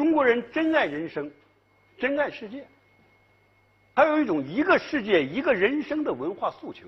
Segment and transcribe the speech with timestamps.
[0.00, 1.30] 中国人真爱人生，
[1.98, 2.66] 真爱世界，
[3.94, 6.86] 还有一种一个世界一个人生的文化诉求。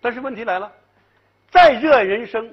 [0.00, 0.72] 但是问题来了，
[1.50, 2.50] 再热爱人生，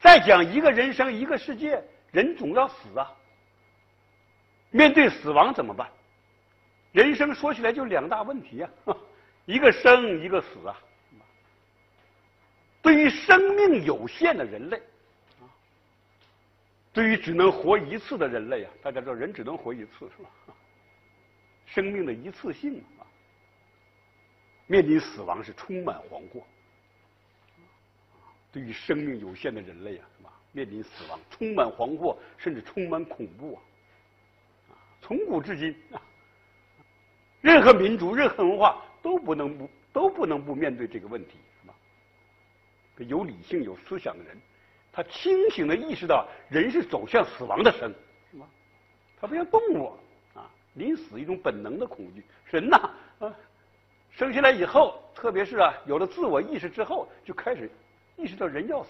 [0.00, 1.80] 再讲一个人生一个世界，
[2.10, 3.14] 人总要死啊。
[4.72, 5.88] 面对死亡怎么办？
[6.90, 8.70] 人生说起来就两大问题啊，
[9.46, 10.76] 一个生，一个死啊。
[12.82, 14.82] 对于生命有限的人类，
[16.96, 20.30] 对于只能活一次的人类啊，大家知道人只能活一次是吧？
[21.66, 23.04] 生命的一次性啊，
[24.66, 26.42] 面临死亡是充满惶惑。
[28.50, 30.32] 对于生命有限的人类啊，是吧？
[30.52, 33.56] 面临死亡充满惶惑，甚至充满恐怖
[34.70, 34.72] 啊！
[35.02, 36.00] 从古至今啊，
[37.42, 41.74] 任何民族、任何文化都不能不都不能不面对这个问题，是吧？
[43.06, 44.40] 有理性、有思想的人，
[44.96, 47.94] 他清醒的意识到人是走向死亡的生，
[48.32, 48.48] 是吧？
[49.20, 49.92] 他不像动物
[50.32, 52.24] 啊，临死一种本能的恐惧。
[52.46, 53.34] 人呐啊，
[54.10, 57.70] 生下来以后，特别是啊有了自我意识之后，就开始
[58.16, 58.88] 意识到人要死。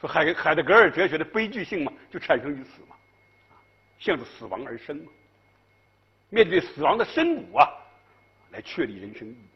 [0.00, 2.94] 说海海德格尔哲学的悲剧性嘛，就产生于此嘛。
[3.98, 5.10] 向着死亡而生嘛，
[6.28, 7.68] 面对死亡的深谷啊，
[8.52, 9.48] 来确立人生意义，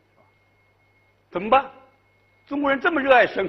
[1.30, 1.70] 怎么办？
[2.44, 3.48] 中国人这么热爱生，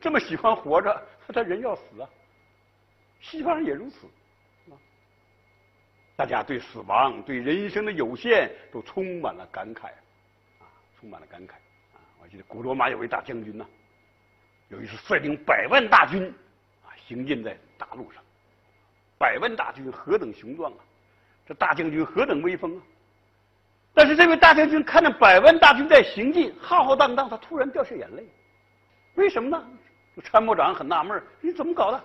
[0.00, 2.08] 这么喜欢活着，他人要死啊。
[3.20, 4.06] 西方人也如此，
[4.70, 4.74] 啊
[6.16, 9.86] 大家对死亡、对人生的有限都充满了感慨，
[10.58, 10.66] 啊，
[10.98, 11.52] 充满了感慨。
[11.94, 13.64] 啊，我记得古罗马有位大将军呐，
[14.68, 16.26] 有一次率领百万大军
[16.84, 18.22] 啊，行进在大路上。
[19.18, 20.78] 百万大军何等雄壮啊！
[21.46, 22.82] 这大将军何等威风啊！
[23.94, 28.26] 但是这位大将军看着百万大军在行进，浩浩荡荡，他突然掉下眼泪。
[29.14, 29.64] 为什么呢？
[30.20, 31.96] 参谋长很纳闷你怎么搞的？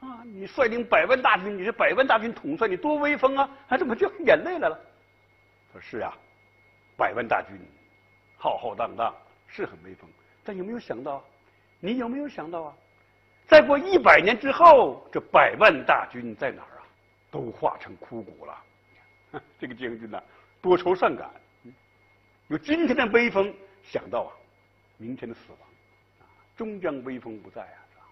[0.00, 3.48] 啊，你率领百万大军，你是百万大军统帅，你多威风啊！
[3.66, 4.78] 还怎么掉眼泪来了？
[5.72, 6.16] 说是啊，
[6.96, 7.58] 百万大军
[8.36, 9.14] 浩浩荡荡
[9.46, 10.08] 是很威风，
[10.44, 11.24] 但有没有想到？
[11.80, 12.74] 你有没有想到啊？
[13.46, 16.84] 再过一百年之后，这百万大军在哪儿啊？
[17.30, 18.62] 都化成枯骨了。
[19.58, 20.22] 这个将军呢，
[20.60, 21.30] 多愁善感，
[22.48, 24.32] 有今天的威风，想到啊，
[24.98, 25.58] 明天的死亡，
[26.56, 28.04] 终将威风不在啊，是吧？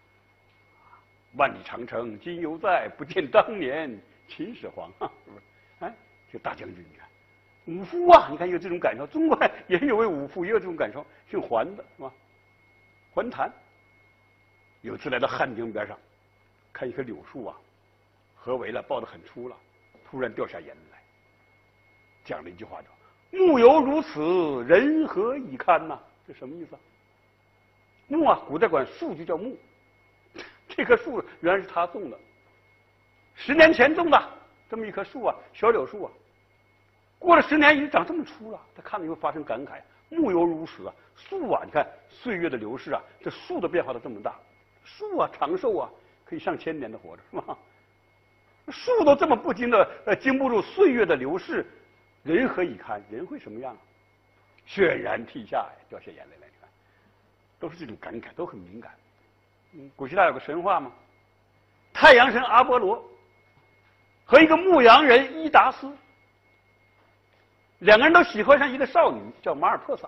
[1.36, 5.42] 万里长城今犹在，不见当年秦始皇，是不是？
[5.80, 5.94] 哎，
[6.30, 7.08] 这大将军，你看，
[7.66, 9.06] 武夫啊，你看有这种感受。
[9.06, 12.12] 中国也有位武夫，也有这种感受，姓桓的是吧？
[13.12, 13.50] 桓谭。
[14.82, 15.98] 有次来到汉江边上，
[16.70, 17.56] 看一棵柳树啊，
[18.34, 19.56] 合围了，抱得很粗了，
[20.04, 20.98] 突然掉下眼泪来，
[22.22, 22.88] 讲了一句话叫
[23.32, 25.98] “木犹如此，人何以堪”呐？
[26.28, 26.80] 这什么意思啊？
[28.14, 29.58] 木啊，古代管树就叫木，
[30.68, 32.18] 这棵树原来是他种的，
[33.34, 34.30] 十年前种的
[34.70, 36.12] 这么一棵树啊，小柳树啊，
[37.18, 39.80] 过了十年已经长这么粗了，他看了以后发生感慨
[40.10, 44.34] ：“木犹如此啊，树啊，你看岁月的流逝啊，这树的变化都这么大。”
[44.84, 45.90] 树啊，长寿啊，
[46.24, 47.58] 可以上千年的活着，是吧？
[48.70, 51.66] 树都这么不经的，呃，经不住岁月的流逝，
[52.22, 53.02] 人何以堪？
[53.10, 53.76] 人会什么样？
[54.66, 56.48] 泫然涕下，掉下眼泪来，
[57.64, 58.92] 都是这种感慨，都很敏感。
[59.72, 60.92] 嗯，古希腊有个神话嘛，
[61.94, 63.02] 太阳神阿波罗
[64.26, 65.90] 和一个牧羊人伊达斯，
[67.78, 70.06] 两个人都喜欢上一个少女，叫马尔珀萨。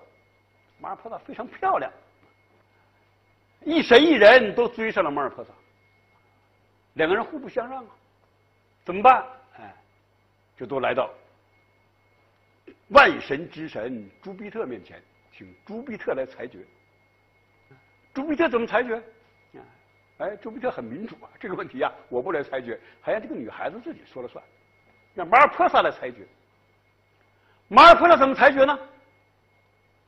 [0.79, 1.91] 马尔珀萨非常漂亮。
[3.63, 5.51] 一神一人都追上了马尔珀萨，
[6.93, 7.91] 两个人互不相让啊，
[8.85, 9.25] 怎么办？
[9.57, 9.75] 哎，
[10.59, 11.09] 就都来到
[12.89, 15.03] 万神之神朱庇特面前，
[15.33, 16.59] 请朱庇特来裁决。
[18.17, 18.97] 朱庇特怎么裁决？
[18.97, 19.61] 啊
[20.17, 24.43] 哎，朱庇特很民主啊，这个问题啊，我不来裁决，还让这个女孩子自己说了算，
[25.15, 26.27] 让马尔珀萨来裁决。
[27.69, 28.79] 马尔珀萨怎么裁决呢？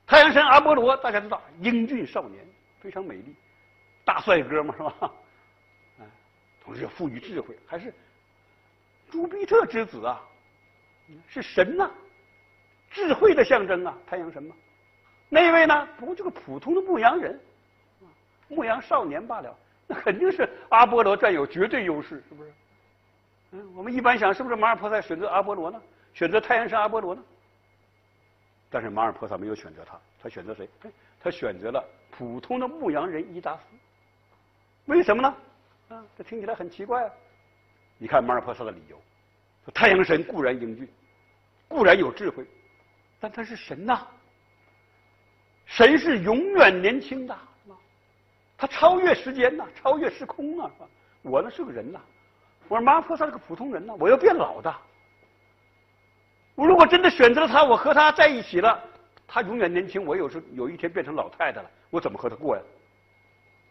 [0.06, 2.42] 太阳神阿波罗，大家知道，英俊少年，
[2.80, 3.36] 非常美丽。
[4.06, 5.12] 大帅哥嘛，是吧？
[5.98, 6.08] 啊，
[6.64, 7.92] 同时又富于智慧，还是
[9.10, 10.18] 朱庇特之子啊，
[11.26, 11.90] 是神呐，
[12.90, 14.56] 智慧的象征啊，太阳神嘛。
[15.28, 17.38] 那位呢，不过就个普通的牧羊人，
[18.48, 19.56] 牧羊少年罢了，
[19.86, 22.52] 那肯定是阿波罗占有绝对优势，是不是？
[23.52, 25.80] 嗯，我们一般想，是不是马尔珀萨选择阿波罗呢？
[26.12, 27.22] 选择太阳神阿波罗呢？
[28.70, 30.68] 但是马尔珀萨没有选择他，他选择谁？
[31.20, 33.62] 他选择了普通的牧羊人伊达斯。
[34.86, 35.34] 为什么呢？
[35.88, 37.10] 啊，这听起来很奇怪啊！
[37.96, 39.00] 你看马尔珀萨的理由：
[39.64, 40.86] 说太阳神固然英俊，
[41.66, 42.46] 固然有智慧，
[43.18, 44.06] 但他是神呐。
[45.64, 47.38] 神是永远年轻的，
[48.58, 50.70] 他超越时间呐，超越时空啊，
[51.22, 52.00] 我呢是个人呐，
[52.66, 54.74] 我说妈，菩萨是个普通人呐，我要变老的。
[56.56, 58.82] 我如果真的选择了他，我和他在一起了，
[59.28, 62.62] 他永远年轻，我有时有一天变成老太太了，我怎么和他过呀？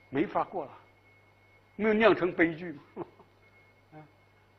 [0.10, 0.72] 没法过了，
[1.76, 3.06] 没有酿成悲剧吗？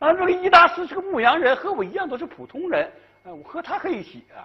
[0.00, 2.84] 啊，这个一大师是个牧羊人，和我一样都是普通人，
[3.24, 4.44] 啊，我和他在一起啊，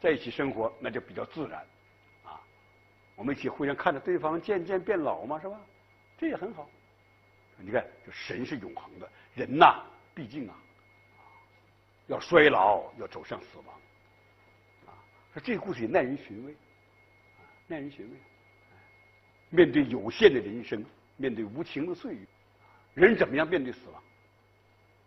[0.00, 1.60] 在一起生活那就比较自然，
[3.18, 5.60] 我们一起互相看着对方渐渐变老嘛，是吧？
[6.16, 6.70] 这也很好。
[7.56, 9.82] 你看，这神是永恒的，人呐，
[10.14, 10.54] 毕竟啊，
[12.06, 13.74] 要衰老，要走向死亡，
[14.86, 14.94] 啊，
[15.34, 16.54] 说这个故事也耐人寻味，
[17.66, 18.16] 耐人寻味。
[19.50, 20.84] 面对有限的人生，
[21.16, 22.20] 面对无情的岁月，
[22.94, 24.00] 人怎么样面对死亡？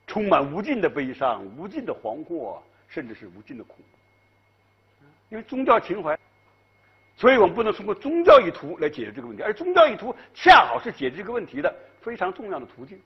[0.06, 3.98] 充满无尽的悲伤，无尽的惶惑，甚至是无尽的恐怖。
[5.30, 6.20] 因为宗教情怀，
[7.16, 12.98] 所以我们不能通过宗教意图来解决这个问题，而宗教意图恰好是解决这个问题的非常重要的途径。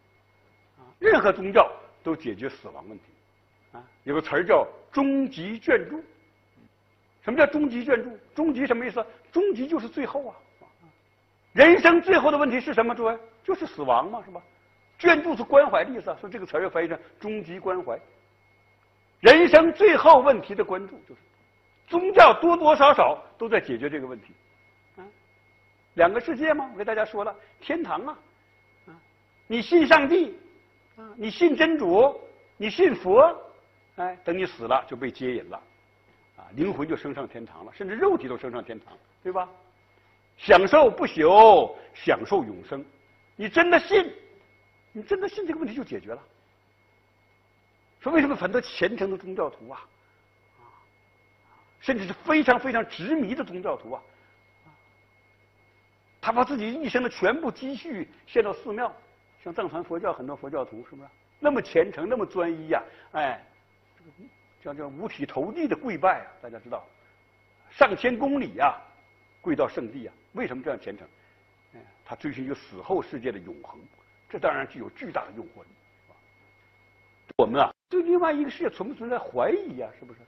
[0.77, 1.69] 啊，任何宗教
[2.03, 3.03] 都解决死亡问题。
[3.73, 6.01] 啊，有个词儿叫“终极眷注”。
[7.23, 8.17] 什么叫“终极眷注”？
[8.33, 9.05] 终极什么意思？
[9.31, 10.35] 终极就是最后啊。
[11.53, 12.93] 人生最后的问题是什么？
[12.93, 14.41] 诸位，就是死亡嘛，是吧？
[14.99, 17.99] 眷注是关怀的意思，所以这个词儿要翻译成终极关怀。
[19.21, 21.21] 人生最后问题的关注，就是
[21.87, 24.33] 宗教多多少少都在解决这个问题。
[24.97, 25.05] 啊，
[25.95, 26.69] 两个世界吗？
[26.73, 28.17] 我给大家说了，天堂啊，
[28.87, 28.91] 啊，
[29.47, 30.37] 你信上帝，
[30.95, 32.19] 啊，你信真主，
[32.57, 33.35] 你信佛，
[33.95, 35.57] 哎，等你死了就被接引了，
[36.37, 39.49] 啊，灵魂就升上天堂了，甚至肉体都升上天堂，对吧？
[40.37, 42.83] 享受不朽，享受永生，
[43.37, 44.11] 你真的信？
[44.91, 46.21] 你真的信这个问题就解决了。
[47.99, 49.81] 说为什么很多虔诚的宗教徒啊，
[51.85, 54.01] 甚至是非常非常执迷的宗教徒啊，
[56.19, 58.91] 他把自己一生的全部积蓄献到寺庙，
[59.43, 61.07] 像藏传佛教很多佛教徒是不是
[61.39, 62.81] 那么虔诚那么专一呀？
[63.11, 63.39] 哎，
[64.63, 66.27] 叫叫五体投地的跪拜啊！
[66.41, 66.83] 大家知道，
[67.69, 68.75] 上千公里呀，
[69.39, 70.13] 跪到圣地啊！
[70.33, 71.07] 为什么这样虔诚？
[71.75, 73.79] 哎，他追寻一个死后世界的永恒。
[74.27, 75.69] 这当然具有巨大的诱惑力，
[77.37, 79.87] 我们啊，对另外一个世界存不存在怀疑呀？
[79.99, 80.19] 是不是？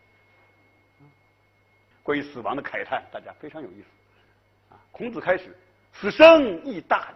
[2.07, 4.73] 关于死亡的慨叹，大家非常有意思。
[4.73, 5.53] 啊，孔子开始
[5.91, 7.15] ：“死生亦大矣。”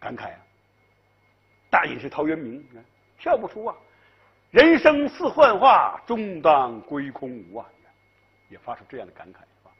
[0.00, 0.40] 感慨啊！
[1.70, 2.84] 大隐是陶渊明，你看
[3.16, 3.76] 跳不出啊
[4.50, 7.66] ！“人生似幻化，终当归空无啊！”
[8.50, 9.70] 也发出这样的感慨，是吧？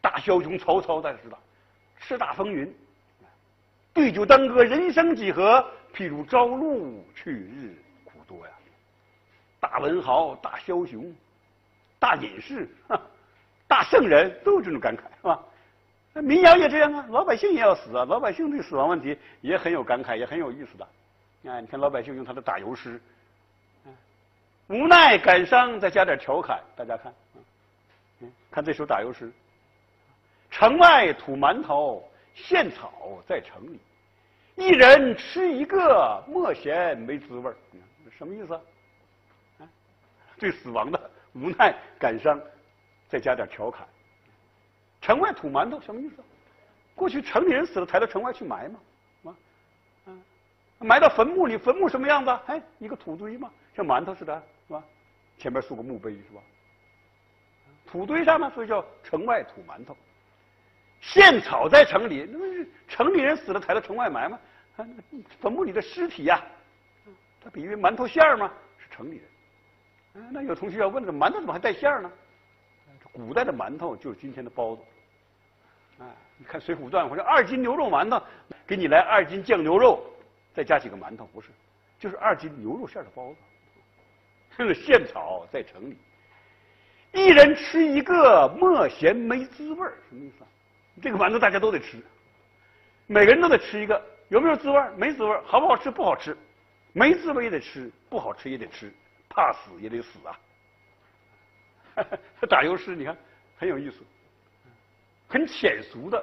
[0.00, 1.38] 大枭雄曹操，大家知道，
[2.00, 2.74] 叱咤风云。
[3.92, 5.70] 对酒当歌，人生几何？
[5.92, 8.52] 譬如朝露，去日苦多呀！
[9.60, 11.14] 大文豪、大枭雄、
[12.02, 12.68] 大隐士、
[13.68, 15.40] 大圣人，都有这种感慨，是吧？
[16.20, 20.84] 民谣也这样啊，老百姓也要死啊，老百姓对死亡问题也很有感慨，也很有意思的。
[21.48, 23.00] 啊，你看老百姓用他的打油诗，
[24.66, 27.14] 无奈感伤，再加点调侃，大家看，
[28.20, 29.32] 嗯，看这首打油诗：
[30.50, 32.04] 城外土馒头。
[32.34, 33.78] 现草在城里，
[34.56, 37.54] 一人吃一个，莫嫌没滋味儿。
[38.16, 38.54] 什么意思？
[39.58, 39.68] 啊，
[40.38, 42.40] 对死亡的无奈感伤，
[43.08, 43.86] 再加点调侃。
[45.00, 46.22] 城外土馒头什么意思？
[46.94, 48.80] 过去城里人死了，抬到城外去埋嘛，
[49.24, 49.36] 啊，
[50.06, 50.22] 嗯，
[50.78, 52.30] 埋到坟墓里，坟墓什么样子？
[52.46, 54.84] 哎，一个土堆嘛，像馒头似的，是吧？
[55.38, 56.40] 前面竖个墓碑，是吧？
[57.86, 59.96] 土堆上嘛，所以叫城外土馒头。
[61.00, 64.38] 现草在城里，那不是城里人死了抬到城外埋吗？
[64.76, 64.86] 啊，
[65.40, 66.40] 坟墓里的尸体呀，
[67.42, 68.52] 它比喻馒头馅儿嘛？
[68.78, 69.24] 是城里人。
[70.30, 72.10] 那有同学要问了，馒头怎么还带馅儿呢？
[73.12, 74.82] 古代的馒头就是今天的包子。
[75.98, 76.06] 啊，
[76.38, 78.22] 你看《水浒传》，我说二斤牛肉馒头，
[78.66, 80.04] 给你来二斤酱牛肉，
[80.54, 81.48] 再加几个馒头，不是，
[81.98, 83.36] 就是二斤牛肉馅的包子。
[84.56, 85.96] 这个现草在城里，
[87.12, 90.48] 一人吃一个，莫嫌没滋味儿，什么意思啊？
[91.00, 91.98] 这个馒头大家都得吃，
[93.06, 95.90] 每个人都得吃一个，有没有滋味没滋味好不好吃？
[95.90, 96.36] 不好吃，
[96.92, 98.92] 没滋味也得吃，不好吃也得吃，
[99.32, 100.38] 怕死也得死啊！
[102.50, 103.16] 打油诗，你看
[103.56, 104.04] 很有意思，
[105.26, 106.22] 很浅俗的，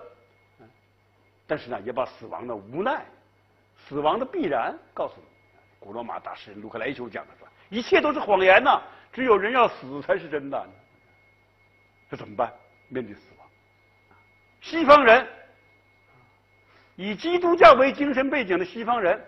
[1.48, 3.04] 但是呢，也把死亡的无奈、
[3.88, 5.24] 死亡的必然告诉你。
[5.80, 7.75] 古罗马大诗人卢克莱修讲的是？
[7.75, 8.80] 一切都是谎言呐，
[9.12, 10.70] 只有人要死才是真的。
[12.12, 12.54] 这怎么办？
[12.89, 13.48] 面对死亡。
[14.62, 15.28] 西方人，
[16.96, 19.20] 以基督教为精神背景的西方人，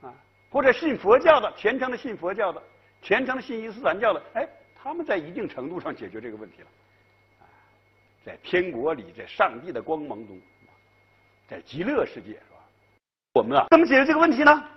[0.00, 0.14] 啊，
[0.50, 2.62] 或者信佛教的虔诚的信佛教的，
[3.02, 6.68] 虔诚的信伊斯兰教的，哎，他们在一定程度上解决这个问题了，
[8.24, 10.40] 在天国里，在上帝的光芒中，
[11.48, 12.56] 在极乐世界是吧？
[13.34, 14.68] 我们啊，怎么解决这个问题呢？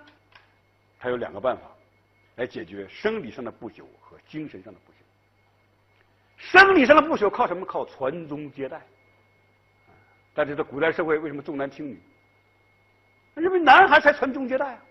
[0.98, 1.62] 他有两个办法
[2.34, 4.96] 来解决生理上的不朽和精神上的不朽。
[6.36, 7.64] 生理上的不朽靠什么？
[7.64, 8.82] 靠传宗接代。
[10.34, 11.98] 但是在古代社会为什么重男轻女？
[13.34, 14.82] 认为男孩才传宗接代啊，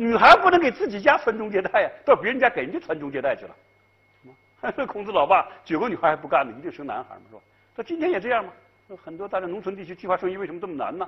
[0.00, 4.72] 女孩不能给自己家传宗接代呀，到别人家给人家传宗接代去了。
[4.74, 7.42] 这孔子老爸九个女孩还不干呢，一定生男孩嘛，是吧？
[7.76, 8.50] 他今天也这样嘛？
[8.96, 11.06] 很多大家农村地区计划生育为什么这么难呢？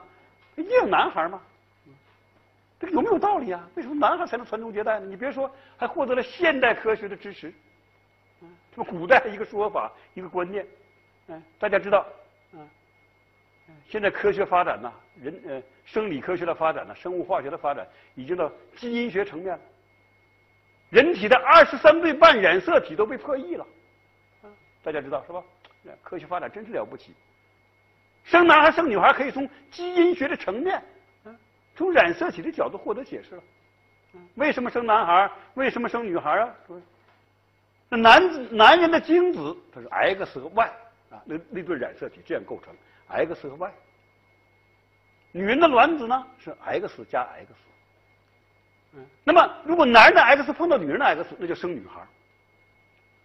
[0.57, 1.41] 一定要男孩嘛？
[2.79, 3.67] 这个有没有道理啊？
[3.77, 5.07] 为什么男孩才能传宗接代呢？
[5.07, 7.51] 你别说，还获得了现代科学的支持。
[8.77, 10.67] 这么古代一个说法，一个观念，
[11.29, 12.07] 嗯，大家知道，
[12.53, 12.69] 嗯，
[13.89, 19.61] 现在科学发展呢，人呃生理科学的发展呢，生物化学的发展，已经到基因学层面了。
[20.91, 23.67] 人体的二十三对半染色体都被破译了，
[24.83, 25.43] 大家知道是吧？
[26.03, 27.13] 科学发展真是了不起。
[28.25, 30.83] 生男孩生女孩可以从基因学的层面，
[31.75, 33.43] 从染色体的角度获得解释了。
[34.35, 35.31] 为什么生男孩？
[35.55, 36.55] 为什么生女孩啊？
[37.89, 40.67] 那男子男人的精子它是 X 和 Y
[41.11, 42.75] 啊，那那对染色体这样构成
[43.09, 43.73] X 和 Y。
[45.33, 47.53] 女人的卵子呢是 X 加 X。
[49.25, 52.03] 那么，如果男人的 X 碰到女人的 X，那就生女孩；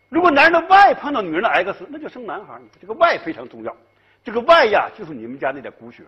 [0.08, 2.58] 如果男人的 Y 碰到女人的 X，那就生男孩。
[2.80, 3.76] 这个 Y 非常重要，
[4.24, 6.04] 这个 Y 呀，就是你们家那点骨血。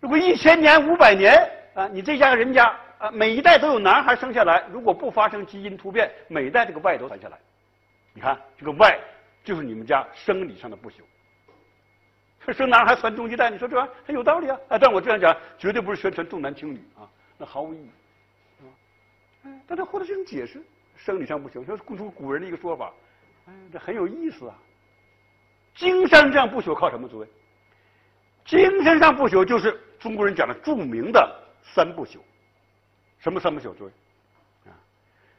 [0.00, 7.38] 如果一千年、五百年啊，你这家人家啊，每一代都有男孩生下来，如果不发生基因突变，每一代这个 Y 都传下来。
[8.14, 8.98] 你看，这个 Y
[9.44, 10.96] 就是你们家生理上的不朽。
[12.52, 14.58] 生男孩传宗接代，你说这玩意儿很有道理啊！
[14.68, 17.90] 啊，但我这样讲，绝对不是宣传重男轻女啊，那毫无意义。
[19.44, 20.60] 哎，大家获得这种解释，
[20.96, 22.92] 生理上不朽，说古出古人的一个说法，
[23.46, 24.58] 哎，这很有意思啊。
[25.74, 27.08] 精神上不朽靠什么？
[27.08, 27.28] 诸位，
[28.44, 32.18] 精神上不朽就是中国人讲的著名的三不朽。
[33.18, 33.74] 什么三不朽？
[33.76, 33.90] 诸位，
[34.66, 34.74] 啊，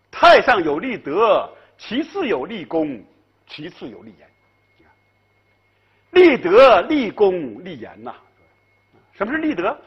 [0.09, 3.03] 太上有立德，其次有立功，
[3.47, 4.30] 其次有立言。
[6.11, 8.13] 立德、立功、立言呐。
[9.13, 9.77] 什么是立德？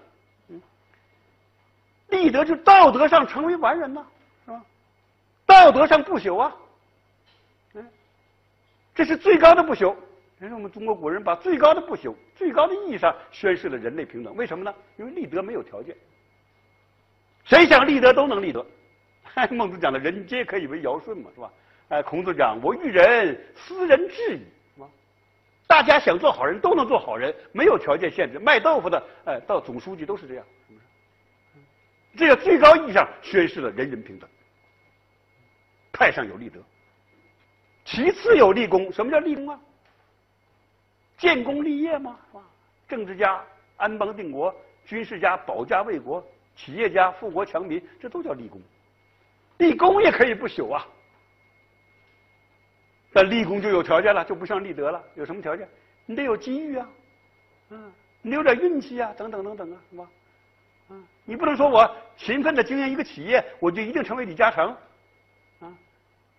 [2.09, 4.07] 立德就道德上成为完人呐，
[4.45, 4.63] 是吧？
[5.47, 6.55] 道德上不朽啊，
[7.75, 7.89] 嗯，
[8.95, 9.97] 这是最高的不朽。
[10.39, 14.35] 这是我们中国古人把最高的不朽、最高的意义上宣示了人类平等。
[14.37, 14.73] 为什么呢？
[14.97, 15.97] 因为立德没有条件，
[17.45, 18.65] 谁想立德都能立德。
[19.51, 21.51] 孟子讲的“人皆可以为尧舜”嘛，是吧？
[21.89, 24.43] 哎，孔子讲“我欲人，斯人至矣”，
[25.67, 28.39] 大家想做好人都能做好人，没有条件限制。
[28.39, 30.45] 卖豆腐的，哎，到总书记都是这样。
[32.17, 34.29] 这个最高意义上宣示了人人平等。
[35.93, 36.61] 太上有立德，
[37.85, 38.93] 其次有立功。
[38.93, 39.61] 什么叫立功啊？
[41.17, 42.19] 建功立业吗？
[42.29, 42.43] 是吧？
[42.89, 43.43] 政治家
[43.77, 44.55] 安邦定国，
[44.85, 48.61] 军事家保家卫国，企业家富国强民，这都叫立功。
[49.59, 50.87] 立功也可以不朽啊。
[53.15, 55.03] 但立功就有条件了，就不像立德了。
[55.15, 55.69] 有什么条件？
[56.05, 56.89] 你得有机遇啊，
[57.71, 60.07] 嗯，你有点运气啊，等等等等啊，是吧？
[60.91, 64.77] 嗯，你不能说我勤奋的经营一个企业，我就一定成为李嘉诚，
[65.61, 65.73] 啊，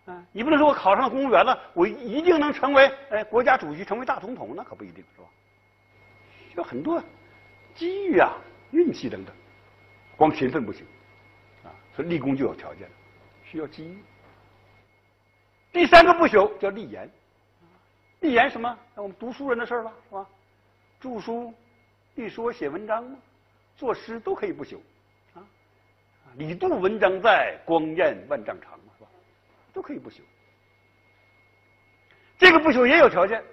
[0.06, 5.28] 啊，你不能说我考上公务员了，我一定能成为哎国家主席，成为大总统，那可不一定是吧？
[6.58, 7.02] 有很多
[7.74, 8.34] 机遇啊、
[8.72, 9.34] 运气等等，
[10.18, 10.86] 光勤奋不行，
[11.64, 12.88] 啊，所以立功就有条件，
[13.46, 13.98] 需要机遇。
[15.76, 17.12] 第三个不朽叫立言，
[18.22, 18.80] 立言什么？
[18.96, 20.26] 那我们读书人的事儿了，是吧？
[21.02, 21.54] 著书、
[22.14, 23.18] 立说、写文章嘛。
[23.76, 24.78] 作诗都可以不朽，
[25.34, 25.44] 啊，
[26.38, 29.10] 李杜文章在，光焰万丈长嘛，是吧？
[29.74, 30.22] 都可以不朽。
[32.38, 33.44] 这个不朽也有条件，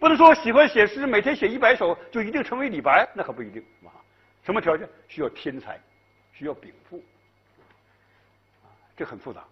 [0.00, 3.92] 不能说喜欢写诗，每天写一百首就一定成为李白，那可不一定，是吧？
[4.42, 4.88] 什么条件？
[5.06, 5.80] 需要天才，
[6.32, 7.00] 需要禀赋，
[8.64, 8.66] 啊，
[8.96, 9.44] 这很复杂。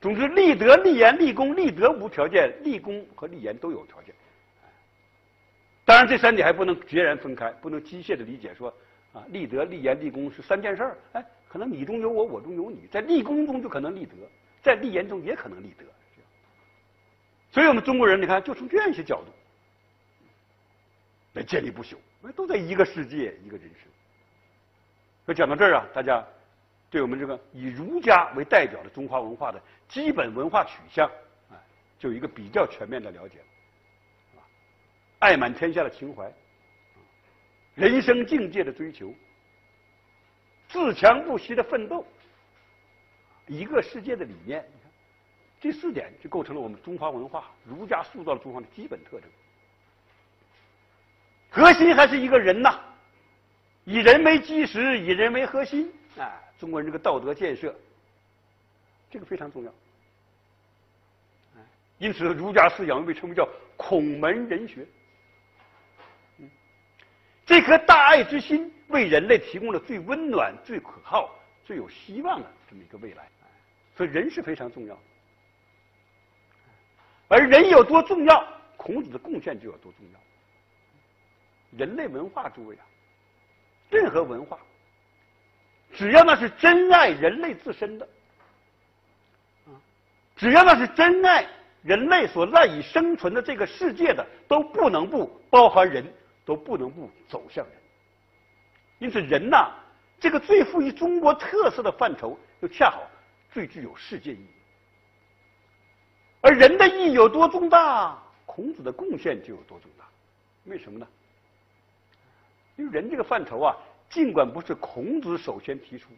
[0.00, 4.14] 总之，立德、立言、立功，立德无条件，立功和立言都有条件。
[5.84, 8.72] 当然，这三点还不能截然分开，不能机械的理解说
[9.12, 10.98] 啊，立德、立言、立功是三件事儿。
[11.12, 14.12] 哎，可能你中有我，我中有你，在立功中就可能立德，
[14.62, 15.84] 在立言中也可能立德。
[17.50, 19.32] 所以我们中国人，你看，就从这样一些角度
[21.32, 21.96] 来建立不朽，
[22.36, 23.90] 都在一个世界，一个人生。
[25.24, 26.24] 所以讲到这儿啊，大家
[26.90, 31.06] 对我们这个以儒家为代表的中华文化的基本文化取向
[31.50, 31.60] 啊，
[31.98, 33.38] 就有一个比较全面的了解。
[34.36, 34.40] 啊
[35.18, 36.32] 爱满天下的情怀，
[37.74, 39.12] 人生境界的追求，
[40.68, 42.06] 自强不息的奋斗，
[43.46, 44.92] 一个世界的理念，你看，
[45.60, 49.28] 这四点就构成了我们中华文化儒家塑造了中华的基本特征。
[51.50, 52.78] 核心还是一个人呐，
[53.84, 56.40] 以人为基石，以人为核心啊！
[56.58, 57.74] 中国人这个道德建设，
[59.10, 59.72] 这个非常重要。
[61.98, 64.86] 因此，儒家思想又被称为叫孔门人学。
[67.46, 71.34] 这颗大爱之心为人类提供了最温暖、最可靠、
[71.64, 73.28] 最有希望的这么一个未来。
[73.96, 75.00] 所以，人是非常重要的。
[77.28, 78.46] 而人有多重要，
[78.76, 80.20] 孔子的贡献就有多重要。
[81.78, 82.86] 人类文化，诸位啊。
[83.90, 84.58] 任何文化，
[85.92, 88.08] 只要那是真爱人类自身的，
[89.66, 89.74] 啊，
[90.36, 91.46] 只要那是真爱
[91.82, 96.04] 人类所赖以生存的这个世界的，都不能不包含人，
[96.44, 97.74] 都不能不走向人。
[98.98, 99.70] 因此，人呐，
[100.20, 103.08] 这个最富于中国特色的范畴，又恰好
[103.50, 104.48] 最具有世界意义。
[106.40, 108.16] 而人的意义有多重大，
[108.46, 110.04] 孔子的贡献就有多重大。
[110.64, 111.06] 为什么呢？
[112.76, 113.76] 因为人这个范畴啊，
[114.10, 116.10] 尽管不是孔子首先提出，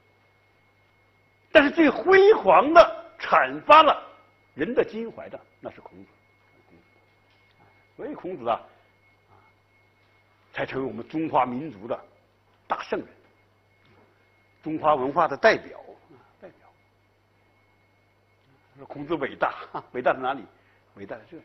[1.50, 4.00] 但是最辉煌的阐发了
[4.54, 6.10] 人的襟怀的，那是孔子。
[7.96, 8.60] 所以孔子啊，
[10.52, 12.00] 才成为我们中华民族的
[12.66, 13.08] 大圣人，
[14.62, 15.78] 中华文化的代表。
[16.40, 16.68] 代表。
[18.78, 19.54] 说孔子伟大，
[19.92, 20.44] 伟大在哪里？
[20.94, 21.42] 伟大在这里，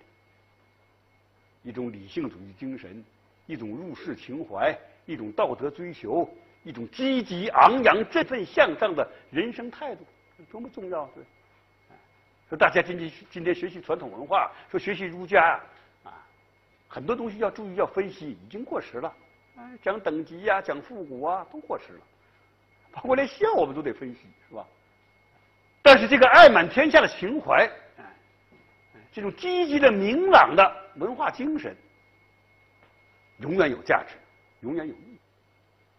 [1.63, 3.03] 一种理性主义精神，
[3.45, 4.77] 一种入世情怀。
[5.07, 6.27] 一种道德追求，
[6.63, 10.03] 一种积极昂扬、振奋向上的人生态度，
[10.51, 11.05] 多么重要！
[11.13, 11.23] 对，
[12.49, 15.61] 说大家今天今天学习传统文化，说学习儒家
[16.03, 16.25] 啊，
[16.87, 19.13] 很多东西要注意要分析，已经过时了。
[19.79, 21.99] 讲等级呀，讲复古啊，都过时了。
[22.91, 24.65] 包括连笑我们都得分析，是吧？
[25.83, 27.69] 但是这个爱满天下的情怀，
[29.13, 31.77] 这种积极的、明朗的文化精神，
[33.39, 34.15] 永远有价值。
[34.62, 35.20] 永远有意义。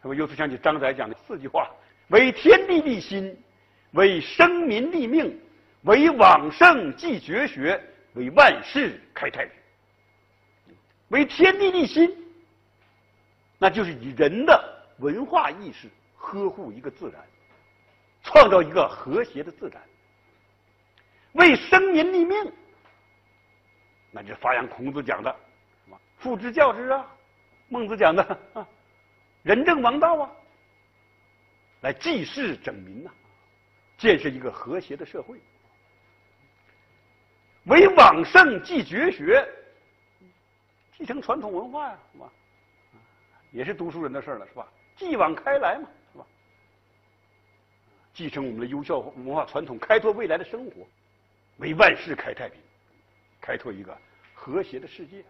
[0.02, 1.70] 那么由此想起张载讲的四句话：
[2.08, 3.36] 为天地立心，
[3.92, 5.40] 为生民立命，
[5.82, 7.80] 为往圣继绝学，
[8.14, 9.52] 为万世开太平。
[11.08, 12.12] 为天地立心，
[13.58, 17.24] 那就是以人的文化意识呵护一个自然，
[18.24, 19.80] 创造一个和谐的自然。
[21.32, 22.52] 为生民立命，
[24.10, 25.30] 那就发扬孔子讲的
[25.84, 27.06] 什么“父之教之”啊。
[27.68, 28.22] 孟子讲的
[28.54, 28.66] 啊，
[29.42, 30.30] 仁政王道啊，
[31.80, 33.10] 来济世整民呐，
[33.98, 35.40] 建设一个和谐的社会。
[37.64, 39.44] 为往圣继绝学，
[40.96, 42.32] 继承传统文化呀，是吧？
[43.50, 44.68] 也是读书人的事儿了，是吧？
[44.96, 46.26] 继往开来嘛，是吧？
[48.14, 50.86] 继承我们的优秀文化传统，开拓未来的生活，
[51.56, 52.60] 为万世开太平，
[53.40, 53.98] 开拓一个
[54.32, 55.24] 和谐的世界。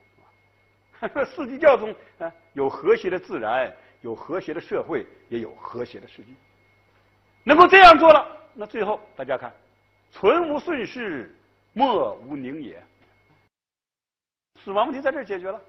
[1.26, 6.28] 四季教中啊，有和谐的自然，有和谐的社会，也有和谐的世界。
[7.44, 9.52] 能够这样做了，那最后大家看，
[10.10, 11.34] 存无顺势，
[11.72, 12.82] 莫无宁也。
[14.64, 15.60] 死亡问题在这儿解决了。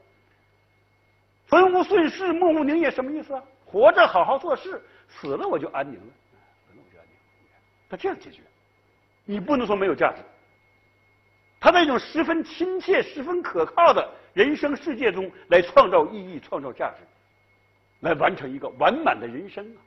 [1.48, 3.44] 存无顺势，莫无宁也，什么意思啊？
[3.66, 6.14] 活着好好做事，死了我就安宁了，
[6.66, 7.14] 死了我就安宁。
[7.90, 8.42] 他这样解决，
[9.26, 10.22] 你不能说没有价值。
[11.60, 14.14] 他在一种十分亲切、十分可靠的。
[14.34, 16.98] 人生世界中来创造意义、创造价值，
[18.02, 19.82] 来完成一个完满的人生啊！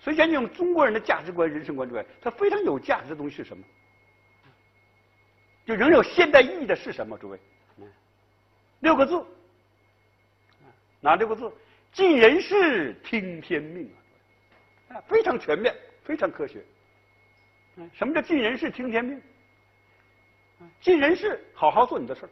[0.00, 3.62] 所以讲，我们中国人的价值观、人生观之外，它非常有价值的东西是什么？
[5.66, 7.18] 就仍有现代意义的是什么？
[7.18, 7.38] 诸位，
[8.80, 9.22] 六个字，
[10.98, 11.52] 哪六个字？
[11.92, 13.90] 尽人事，听天命
[14.88, 14.98] 啊！
[15.02, 16.64] 非常全面，非常科学。
[17.92, 19.20] 什么叫尽人事，听天命？
[20.80, 22.28] 尽人事，好好做你的事儿。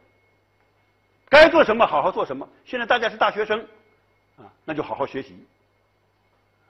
[1.29, 2.47] 该做什么，好好做什么。
[2.65, 3.59] 现在大家是大学生，
[4.37, 5.45] 啊，那就好好学习。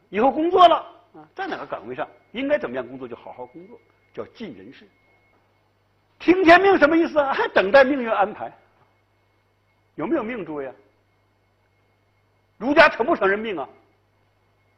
[0.09, 0.75] 以后工作了，
[1.13, 3.79] 啊，在哪个岗位上应该怎么样工作，就好好工作，
[4.13, 4.87] 叫尽人事。
[6.19, 7.33] 听天命什么意思啊？
[7.33, 8.51] 还等待命运安排。
[9.95, 10.73] 有没有命，诸位啊？
[12.57, 13.69] 儒家承不承认命啊？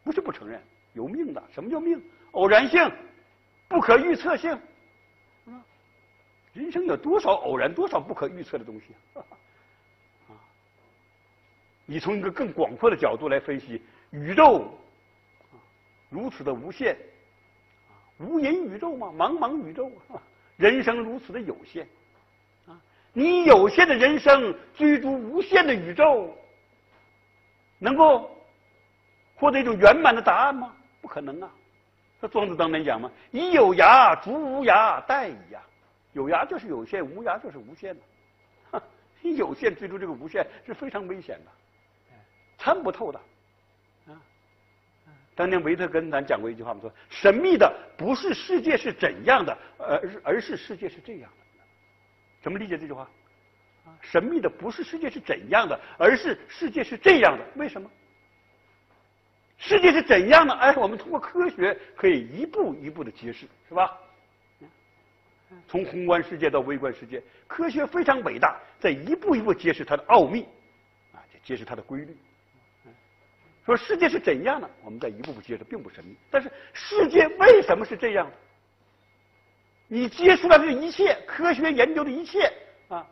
[0.04, 0.62] 不是不承认，
[0.94, 1.44] 有命的。
[1.54, 2.02] 什么叫命？
[2.32, 2.92] 偶然性，
[3.68, 4.60] 不可预测性。
[6.54, 9.24] 人生有多少偶然，多少不可预测的东西啊？
[10.30, 10.34] 啊
[11.86, 13.82] 你从一个更广阔的角度来分析
[14.12, 14.68] 宇宙，
[16.10, 16.98] 如此的无限，
[18.18, 19.92] 无垠宇宙嘛，茫茫宇宙，
[20.58, 21.88] 人生如此的有限，
[22.68, 22.80] 啊，
[23.14, 26.36] 你有限的人生追逐无限的宇宙，
[27.78, 28.36] 能够
[29.36, 30.76] 获得一种圆满的答案吗？
[31.02, 31.50] 不可能啊！
[32.20, 35.62] 那庄子当年讲嘛，“以有涯逐无涯，殆矣呀！”
[36.13, 38.82] 有涯就是有限，无涯就是无限的。
[39.22, 41.52] 你有限追逐这个无限是非常危险的。
[42.58, 43.19] 参不透的，
[44.08, 44.15] 啊，
[45.36, 51.38] 当年维特根咱讲过一句话，我们说神秘的不是世界是怎样的，而而是世界是这样的。
[52.41, 53.04] 怎么理解这句话？
[53.86, 57.45] 啊，神秘的不是世界是怎样的，而是世界是这样的。
[57.56, 57.89] 为什么？
[59.58, 60.54] 世界是怎样的？
[60.54, 63.98] 哎，我们通过科学可以一步一步的揭示，是吧？
[65.68, 70.44] 从宏观世界到微观世界，科学非常伟大，在一步一步揭示它的奥秘，
[71.14, 72.16] 啊，揭示它的规律。
[73.66, 76.16] 说世界是怎样的，我们在一步步揭示，并不神秘。
[76.32, 78.30] 但是世界为什么是这样？
[79.88, 82.52] 你揭出来的一切科学研究的一切
[82.88, 83.06] 啊，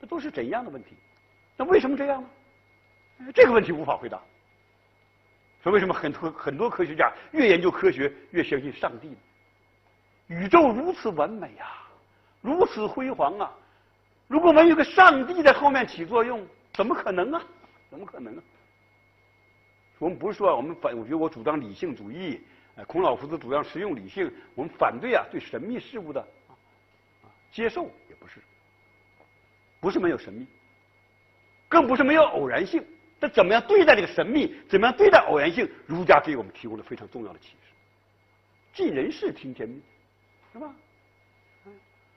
[0.00, 0.96] 这都是怎样的问题？
[1.56, 2.28] 那为什么这样呢？
[3.32, 4.20] 这个问题无法回答。
[5.62, 9.16] 说为什么很多很多科学家越研究科学越相信上帝呢？
[10.28, 11.88] 宇宙如此完美啊，
[12.40, 13.52] 如此辉煌啊！
[14.26, 17.42] 如果没有个上帝在后面起作用，怎么可能啊？
[17.90, 18.42] 怎么可能啊？
[19.98, 22.40] 我们不是说我们反，我觉得我主张理性主义，
[22.74, 26.56] 呃，孔老夫子主张实用理性，我们反对啊对神秘事物的啊
[27.52, 28.40] 接受也不是，
[29.80, 30.46] 不是没有神秘，
[31.68, 32.84] 更不是没有偶然性。
[33.20, 34.54] 那怎么样对待这个神秘？
[34.68, 35.70] 怎么样对待偶然性？
[35.86, 37.56] 儒家给我们提供了非常重要的启示：
[38.72, 39.80] 尽人事，听天命。
[40.54, 40.74] 是吧？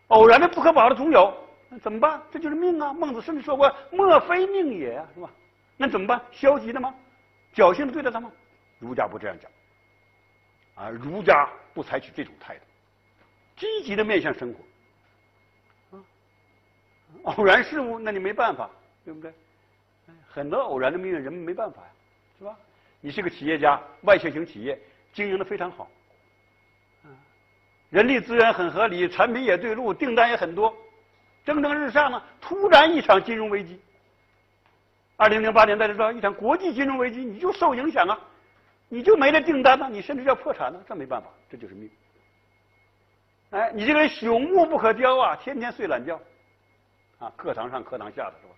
[0.10, 1.36] 偶然的不可保的总有，
[1.68, 2.22] 那怎么办？
[2.32, 2.94] 这就是命啊！
[2.94, 5.30] 孟子甚至说过：“莫非命也啊！”是吧？
[5.76, 6.22] 那怎么办？
[6.32, 6.96] 消极的吗？
[7.54, 8.32] 侥幸的对待他吗？
[8.80, 9.52] 儒家不这样讲，
[10.76, 12.62] 啊，儒家不采取这种态度，
[13.56, 15.98] 积极的面向生活。
[15.98, 16.00] 啊，
[17.24, 18.70] 偶然事物，那你没办法，
[19.04, 19.34] 对不对？
[20.30, 21.90] 很多偶然的命运，人们没办法呀，
[22.38, 22.56] 是吧？
[23.02, 24.80] 你是个企业家，外向型企业
[25.12, 25.90] 经营的非常好。
[27.90, 30.76] 人力资源很合理，产品也对路，订单也很多，
[31.46, 32.22] 蒸蒸日上呢。
[32.42, 33.80] 突然一场金融危机，
[35.16, 38.20] 二零零八年大家知道，一场国际金融危机，你就受影响啊，
[38.90, 41.90] 你就没了订单了，你甚至要破产了，这没办法，这就是命。
[43.52, 46.20] 哎，你这个人朽木不可雕啊，天天睡懒觉，
[47.20, 48.54] 啊，课堂上课堂下的是吧？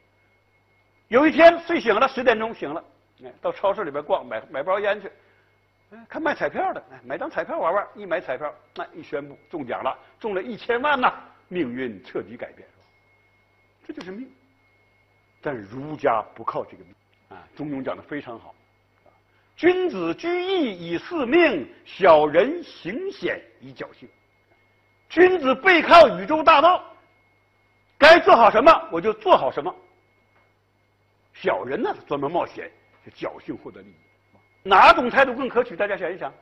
[1.10, 2.84] 有一天睡醒了，十点钟醒了，
[3.24, 5.12] 哎，到超市里边逛，买买包烟去。
[6.08, 7.88] 看卖彩票的，哎，买张彩票玩玩。
[7.96, 11.12] 一买彩票，那一宣布中奖了，中了一千万呐，
[11.48, 12.68] 命运彻底改变，
[13.88, 14.30] 这就是命。
[15.42, 16.94] 但儒家不靠这个命
[17.30, 17.48] 啊。
[17.56, 18.54] 中庸讲的非常好，
[19.56, 24.08] 君子居易以四命，小人行险以侥幸。
[25.10, 26.84] 君子背靠宇宙大道，
[27.98, 29.76] 该做好什么我就做好什么。
[31.34, 32.70] 小人呢，专门冒险，
[33.16, 33.96] 侥幸获得利益。
[34.64, 35.76] 哪种态度更可取？
[35.76, 36.34] 大家想一想，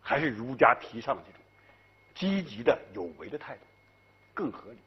[0.00, 1.40] 还是儒家提倡的这种
[2.14, 3.60] 积极的有为的态度
[4.32, 4.78] 更合理。